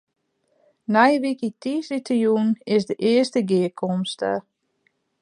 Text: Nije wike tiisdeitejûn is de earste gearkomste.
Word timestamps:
Nije 0.93 1.17
wike 1.23 1.47
tiisdeitejûn 1.61 2.49
is 2.75 2.83
de 2.89 2.95
earste 3.09 3.39
gearkomste. 3.49 4.31